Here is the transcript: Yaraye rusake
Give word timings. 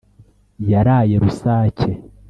Yaraye 0.71 1.15
rusake 1.23 1.89